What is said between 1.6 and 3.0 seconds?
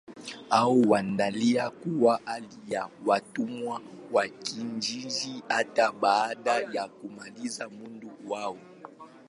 kuwa hali ya